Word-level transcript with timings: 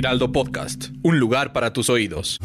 Heraldo 0.00 0.32
Podcast, 0.32 0.86
un 1.02 1.20
lugar 1.20 1.52
para 1.52 1.74
tus 1.74 1.90
oídos. 1.90 2.38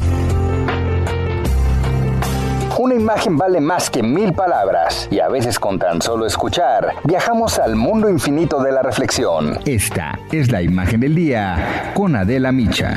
Una 2.78 2.94
imagen 2.94 3.38
vale 3.38 3.62
más 3.62 3.88
que 3.88 4.02
mil 4.02 4.34
palabras 4.34 5.08
y 5.10 5.20
a 5.20 5.28
veces 5.28 5.58
con 5.58 5.78
tan 5.78 6.02
solo 6.02 6.26
escuchar 6.26 6.92
viajamos 7.04 7.58
al 7.58 7.74
mundo 7.74 8.10
infinito 8.10 8.62
de 8.62 8.72
la 8.72 8.82
reflexión. 8.82 9.58
Esta 9.64 10.18
es 10.30 10.50
la 10.50 10.60
imagen 10.60 11.00
del 11.00 11.14
día 11.14 11.92
con 11.94 12.14
Adela 12.14 12.52
Micha. 12.52 12.94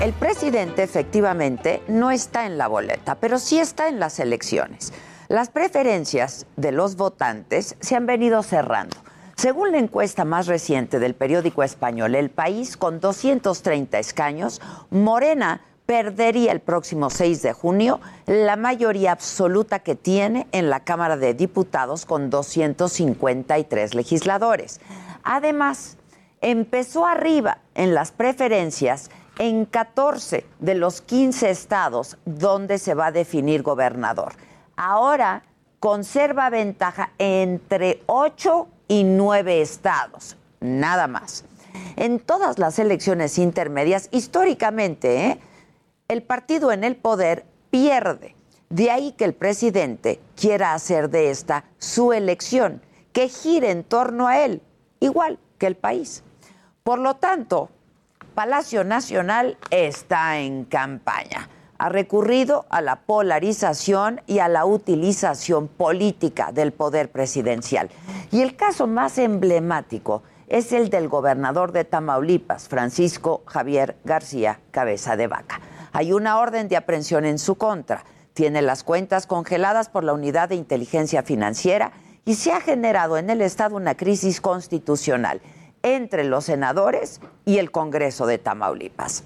El 0.00 0.12
presidente 0.12 0.84
efectivamente 0.84 1.82
no 1.88 2.12
está 2.12 2.46
en 2.46 2.56
la 2.56 2.68
boleta, 2.68 3.16
pero 3.16 3.40
sí 3.40 3.58
está 3.58 3.88
en 3.88 3.98
las 3.98 4.20
elecciones. 4.20 4.92
Las 5.28 5.50
preferencias 5.50 6.46
de 6.56 6.72
los 6.72 6.96
votantes 6.96 7.76
se 7.80 7.94
han 7.94 8.06
venido 8.06 8.42
cerrando. 8.42 8.96
Según 9.36 9.72
la 9.72 9.78
encuesta 9.78 10.24
más 10.24 10.46
reciente 10.46 10.98
del 10.98 11.14
periódico 11.14 11.62
español 11.62 12.14
El 12.14 12.30
País, 12.30 12.78
con 12.78 12.98
230 12.98 13.98
escaños, 13.98 14.62
Morena 14.88 15.60
perdería 15.84 16.50
el 16.50 16.60
próximo 16.60 17.10
6 17.10 17.42
de 17.42 17.52
junio 17.52 18.00
la 18.24 18.56
mayoría 18.56 19.12
absoluta 19.12 19.80
que 19.80 19.96
tiene 19.96 20.46
en 20.52 20.70
la 20.70 20.80
Cámara 20.80 21.18
de 21.18 21.34
Diputados 21.34 22.06
con 22.06 22.30
253 22.30 23.94
legisladores. 23.94 24.80
Además, 25.24 25.98
empezó 26.40 27.06
arriba 27.06 27.58
en 27.74 27.92
las 27.94 28.12
preferencias 28.12 29.10
en 29.38 29.66
14 29.66 30.46
de 30.58 30.74
los 30.74 31.02
15 31.02 31.50
estados 31.50 32.16
donde 32.24 32.78
se 32.78 32.94
va 32.94 33.08
a 33.08 33.12
definir 33.12 33.62
gobernador. 33.62 34.32
Ahora 34.80 35.42
conserva 35.80 36.50
ventaja 36.50 37.10
entre 37.18 38.00
8 38.06 38.68
y 38.86 39.02
9 39.02 39.60
estados, 39.60 40.36
nada 40.60 41.08
más. 41.08 41.44
En 41.96 42.20
todas 42.20 42.60
las 42.60 42.78
elecciones 42.78 43.38
intermedias, 43.38 44.08
históricamente, 44.12 45.26
¿eh? 45.26 45.40
el 46.06 46.22
partido 46.22 46.70
en 46.70 46.84
el 46.84 46.94
poder 46.94 47.44
pierde. 47.70 48.36
De 48.70 48.92
ahí 48.92 49.10
que 49.18 49.24
el 49.24 49.34
presidente 49.34 50.20
quiera 50.36 50.74
hacer 50.74 51.10
de 51.10 51.30
esta 51.30 51.64
su 51.78 52.12
elección, 52.12 52.80
que 53.12 53.28
gire 53.28 53.72
en 53.72 53.82
torno 53.82 54.28
a 54.28 54.38
él, 54.44 54.62
igual 55.00 55.40
que 55.58 55.66
el 55.66 55.76
país. 55.76 56.22
Por 56.84 57.00
lo 57.00 57.16
tanto, 57.16 57.68
Palacio 58.36 58.84
Nacional 58.84 59.58
está 59.70 60.38
en 60.38 60.64
campaña. 60.64 61.48
Ha 61.78 61.88
recurrido 61.88 62.66
a 62.70 62.80
la 62.80 62.96
polarización 62.96 64.20
y 64.26 64.40
a 64.40 64.48
la 64.48 64.64
utilización 64.64 65.68
política 65.68 66.50
del 66.52 66.72
poder 66.72 67.10
presidencial. 67.10 67.88
Y 68.32 68.42
el 68.42 68.56
caso 68.56 68.86
más 68.86 69.16
emblemático 69.18 70.22
es 70.48 70.72
el 70.72 70.90
del 70.90 71.08
gobernador 71.08 71.72
de 71.72 71.84
Tamaulipas, 71.84 72.68
Francisco 72.68 73.42
Javier 73.46 73.96
García 74.04 74.60
Cabeza 74.70 75.16
de 75.16 75.28
Vaca. 75.28 75.60
Hay 75.92 76.12
una 76.12 76.38
orden 76.38 76.68
de 76.68 76.76
aprehensión 76.76 77.24
en 77.24 77.38
su 77.38 77.54
contra. 77.54 78.04
Tiene 78.34 78.62
las 78.62 78.82
cuentas 78.82 79.26
congeladas 79.26 79.88
por 79.88 80.04
la 80.04 80.14
Unidad 80.14 80.48
de 80.48 80.56
Inteligencia 80.56 81.22
Financiera 81.22 81.92
y 82.24 82.34
se 82.34 82.52
ha 82.52 82.60
generado 82.60 83.18
en 83.18 83.30
el 83.30 83.40
Estado 83.40 83.76
una 83.76 83.96
crisis 83.96 84.40
constitucional 84.40 85.40
entre 85.82 86.24
los 86.24 86.44
senadores 86.44 87.20
y 87.44 87.58
el 87.58 87.70
Congreso 87.70 88.26
de 88.26 88.38
Tamaulipas. 88.38 89.22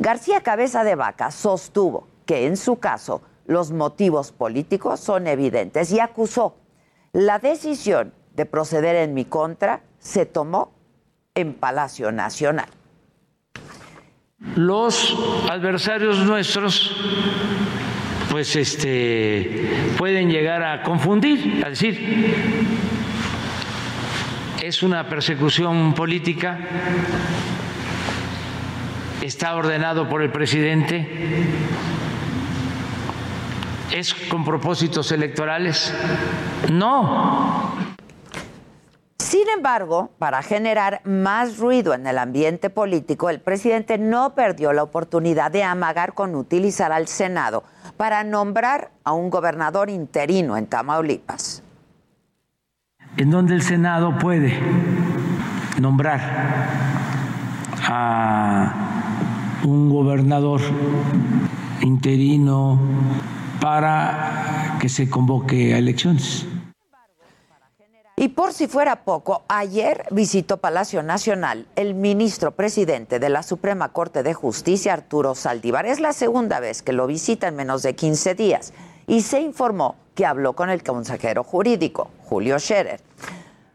García 0.00 0.40
Cabeza 0.40 0.82
de 0.82 0.94
Vaca 0.94 1.30
sostuvo 1.30 2.08
que 2.24 2.46
en 2.46 2.56
su 2.56 2.76
caso 2.76 3.20
los 3.46 3.70
motivos 3.70 4.32
políticos 4.32 4.98
son 4.98 5.26
evidentes 5.26 5.92
y 5.92 6.00
acusó 6.00 6.56
la 7.12 7.38
decisión 7.38 8.14
de 8.34 8.46
proceder 8.46 8.96
en 8.96 9.12
mi 9.12 9.26
contra 9.26 9.82
se 9.98 10.24
tomó 10.24 10.72
en 11.34 11.52
Palacio 11.52 12.12
Nacional. 12.12 12.68
Los 14.56 15.14
adversarios 15.50 16.24
nuestros 16.24 16.96
pues 18.30 18.56
este 18.56 19.94
pueden 19.98 20.30
llegar 20.30 20.62
a 20.62 20.82
confundir, 20.82 21.62
a 21.62 21.68
decir 21.68 22.70
es 24.62 24.82
una 24.82 25.06
persecución 25.08 25.92
política, 25.92 26.58
está 29.22 29.54
ordenado 29.54 30.08
por 30.08 30.22
el 30.22 30.30
presidente, 30.30 31.06
es 33.92 34.14
con 34.14 34.44
propósitos 34.44 35.10
electorales. 35.12 35.94
No. 36.70 37.74
Sin 39.18 39.48
embargo, 39.48 40.10
para 40.18 40.42
generar 40.42 41.00
más 41.04 41.58
ruido 41.58 41.94
en 41.94 42.06
el 42.06 42.18
ambiente 42.18 42.70
político, 42.70 43.30
el 43.30 43.40
presidente 43.40 43.98
no 43.98 44.34
perdió 44.34 44.72
la 44.72 44.82
oportunidad 44.82 45.50
de 45.50 45.62
amagar 45.62 46.14
con 46.14 46.34
utilizar 46.34 46.92
al 46.92 47.06
Senado 47.06 47.62
para 47.96 48.24
nombrar 48.24 48.90
a 49.04 49.12
un 49.12 49.30
gobernador 49.30 49.90
interino 49.90 50.56
en 50.56 50.66
Tamaulipas 50.66 51.62
en 53.16 53.30
donde 53.30 53.54
el 53.54 53.62
Senado 53.62 54.16
puede 54.18 54.58
nombrar 55.78 56.20
a 57.86 58.89
un 59.64 59.90
gobernador 59.90 60.60
interino 61.82 62.78
para 63.60 64.78
que 64.80 64.88
se 64.88 65.08
convoque 65.08 65.74
a 65.74 65.78
elecciones. 65.78 66.46
Y 68.16 68.28
por 68.28 68.52
si 68.52 68.66
fuera 68.66 69.04
poco, 69.04 69.44
ayer 69.48 70.04
visitó 70.10 70.58
Palacio 70.58 71.02
Nacional 71.02 71.66
el 71.74 71.94
ministro 71.94 72.50
presidente 72.50 73.18
de 73.18 73.30
la 73.30 73.42
Suprema 73.42 73.94
Corte 73.94 74.22
de 74.22 74.34
Justicia, 74.34 74.92
Arturo 74.92 75.34
Saldívar. 75.34 75.86
Es 75.86 76.00
la 76.00 76.12
segunda 76.12 76.60
vez 76.60 76.82
que 76.82 76.92
lo 76.92 77.06
visita 77.06 77.48
en 77.48 77.56
menos 77.56 77.82
de 77.82 77.94
15 77.94 78.34
días 78.34 78.74
y 79.06 79.22
se 79.22 79.40
informó 79.40 79.96
que 80.14 80.26
habló 80.26 80.52
con 80.52 80.68
el 80.68 80.82
consejero 80.82 81.44
jurídico, 81.44 82.10
Julio 82.26 82.58
Scherer. 82.58 83.00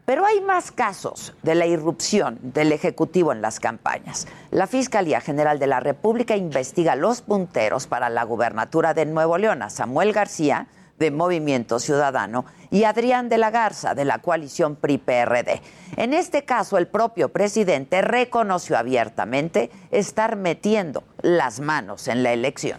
Pero 0.06 0.24
hay 0.24 0.40
más 0.40 0.70
casos 0.70 1.34
de 1.42 1.56
la 1.56 1.66
irrupción 1.66 2.38
del 2.40 2.70
Ejecutivo 2.70 3.32
en 3.32 3.42
las 3.42 3.58
campañas. 3.58 4.28
La 4.52 4.68
Fiscalía 4.68 5.20
General 5.20 5.58
de 5.58 5.66
la 5.66 5.80
República 5.80 6.36
investiga 6.36 6.94
los 6.94 7.22
punteros 7.22 7.88
para 7.88 8.08
la 8.08 8.22
gubernatura 8.22 8.94
de 8.94 9.04
Nuevo 9.04 9.36
León, 9.36 9.62
a 9.62 9.68
Samuel 9.68 10.12
García, 10.12 10.68
de 11.00 11.10
Movimiento 11.10 11.80
Ciudadano, 11.80 12.44
y 12.70 12.84
Adrián 12.84 13.28
de 13.28 13.38
la 13.38 13.50
Garza, 13.50 13.94
de 13.94 14.04
la 14.04 14.18
coalición 14.18 14.76
PRI-PRD. 14.76 15.60
En 15.96 16.14
este 16.14 16.44
caso, 16.44 16.78
el 16.78 16.86
propio 16.86 17.30
presidente 17.30 18.00
reconoció 18.00 18.78
abiertamente 18.78 19.70
estar 19.90 20.36
metiendo 20.36 21.02
las 21.20 21.58
manos 21.58 22.06
en 22.06 22.22
la 22.22 22.32
elección. 22.32 22.78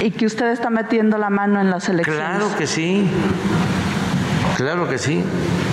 ¿Y 0.00 0.12
que 0.12 0.26
usted 0.26 0.52
está 0.52 0.70
metiendo 0.70 1.18
la 1.18 1.30
mano 1.30 1.60
en 1.60 1.68
las 1.68 1.88
elecciones? 1.88 2.22
Claro 2.22 2.56
que 2.56 2.66
sí. 2.68 3.10
Claro 4.56 4.88
que 4.88 4.98
sí. 4.98 5.24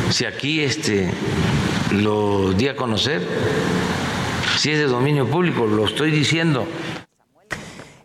Si 0.09 0.25
aquí 0.25 0.62
este 0.62 1.09
lo 1.92 2.54
di 2.54 2.68
a 2.68 2.75
conocer, 2.75 3.21
si 4.57 4.71
es 4.71 4.80
de 4.80 4.86
dominio 4.86 5.27
público, 5.27 5.65
lo 5.65 5.86
estoy 5.86 6.12
diciendo. 6.12 6.65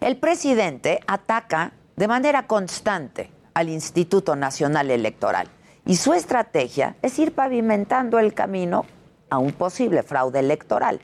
El 0.00 0.16
presidente 0.16 1.00
ataca 1.06 1.72
de 1.96 2.08
manera 2.08 2.46
constante 2.46 3.30
al 3.54 3.68
Instituto 3.68 4.34
Nacional 4.34 4.90
Electoral 4.90 5.48
y 5.86 5.96
su 5.96 6.12
estrategia 6.12 6.96
es 7.02 7.18
ir 7.18 7.32
pavimentando 7.32 8.18
el 8.18 8.34
camino 8.34 8.84
a 9.30 9.38
un 9.38 9.52
posible 9.52 10.02
fraude 10.02 10.40
electoral. 10.40 11.00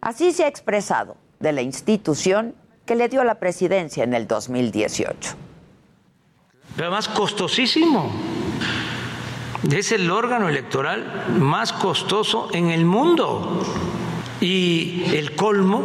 Así 0.00 0.32
se 0.32 0.44
ha 0.44 0.48
expresado 0.48 1.16
de 1.40 1.52
la 1.52 1.62
institución 1.62 2.54
que 2.86 2.94
le 2.94 3.08
dio 3.08 3.24
la 3.24 3.40
presidencia 3.40 4.04
en 4.04 4.14
el 4.14 4.26
2018. 4.28 5.34
Pero 6.76 6.88
además 6.88 7.08
costosísimo 7.08 8.12
es 9.70 9.92
el 9.92 10.10
órgano 10.10 10.48
electoral 10.48 11.26
más 11.38 11.72
costoso 11.72 12.48
en 12.52 12.70
el 12.70 12.84
mundo. 12.84 13.62
Y 14.40 15.04
el 15.14 15.34
colmo 15.34 15.82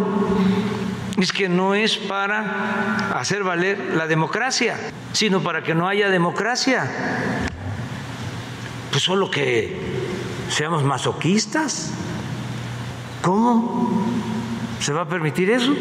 es 1.17 1.31
que 1.31 1.49
no 1.49 1.73
es 1.73 1.97
para 1.97 3.17
hacer 3.17 3.43
valer 3.43 3.95
la 3.95 4.07
democracia, 4.07 4.77
sino 5.13 5.41
para 5.41 5.63
que 5.63 5.73
no 5.73 5.87
haya 5.87 6.09
democracia. 6.09 6.89
Pues 8.91 9.03
solo 9.03 9.31
que 9.31 9.77
seamos 10.49 10.83
masoquistas. 10.83 11.91
¿Cómo 13.21 14.03
se 14.79 14.91
va 14.93 15.01
a 15.01 15.07
permitir 15.07 15.49
eso? 15.49 15.73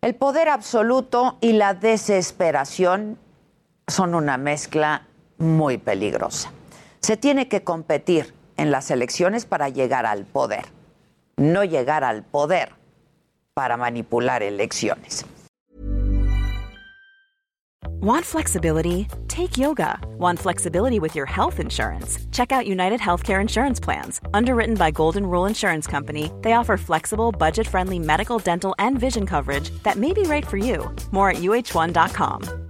El 0.00 0.14
poder 0.14 0.48
absoluto 0.48 1.38
y 1.40 1.54
la 1.54 1.74
desesperación 1.74 3.18
son 3.88 4.14
una 4.14 4.36
mezcla 4.36 5.07
muy 5.38 5.78
peligrosa. 5.78 6.52
Se 7.00 7.16
tiene 7.16 7.48
que 7.48 7.62
competir 7.62 8.34
en 8.56 8.70
las 8.70 8.90
elecciones 8.90 9.46
para 9.46 9.68
llegar 9.68 10.04
al 10.04 10.24
poder, 10.24 10.66
no 11.36 11.64
llegar 11.64 12.04
al 12.04 12.24
poder 12.24 12.70
para 13.54 13.76
manipular 13.76 14.42
elecciones. 14.42 15.24
Want 18.00 18.24
flexibility? 18.24 19.08
Take 19.26 19.56
yoga. 19.58 19.98
Want 20.18 20.38
flexibility 20.38 21.00
with 21.00 21.16
your 21.16 21.26
health 21.26 21.58
insurance? 21.58 22.18
Check 22.30 22.52
out 22.52 22.64
United 22.64 23.00
Healthcare 23.00 23.40
Insurance 23.40 23.80
Plans. 23.80 24.20
Underwritten 24.32 24.76
by 24.76 24.92
Golden 24.92 25.26
Rule 25.26 25.46
Insurance 25.46 25.88
Company, 25.88 26.30
they 26.42 26.52
offer 26.52 26.76
flexible, 26.76 27.32
budget 27.32 27.66
friendly 27.66 27.98
medical, 27.98 28.38
dental, 28.38 28.74
and 28.78 29.00
vision 29.00 29.26
coverage 29.26 29.70
that 29.82 29.96
may 29.96 30.12
be 30.12 30.22
right 30.22 30.46
for 30.46 30.58
you. 30.58 30.94
More 31.10 31.30
at 31.30 31.38
uh1.com. 31.38 32.67